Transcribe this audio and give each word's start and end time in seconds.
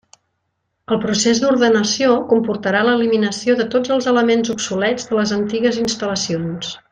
El 0.93 0.99
procés 1.01 1.41
d'ordenació 1.43 2.15
comportarà 2.31 2.81
l'eliminació 2.87 3.59
de 3.61 3.67
tots 3.75 3.95
els 3.97 4.09
elements 4.13 4.53
obsolets 4.55 5.07
de 5.11 5.21
les 5.21 5.35
antigues 5.41 5.79
instal·lacions. 5.85 6.75